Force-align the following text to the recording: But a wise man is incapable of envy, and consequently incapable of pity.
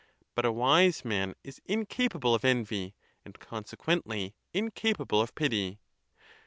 But 0.33 0.45
a 0.45 0.51
wise 0.51 1.05
man 1.05 1.35
is 1.43 1.61
incapable 1.67 2.33
of 2.33 2.43
envy, 2.43 2.95
and 3.23 3.37
consequently 3.37 4.33
incapable 4.51 5.21
of 5.21 5.35
pity. 5.35 5.77